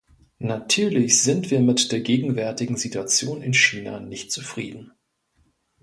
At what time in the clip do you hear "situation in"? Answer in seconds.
2.75-3.53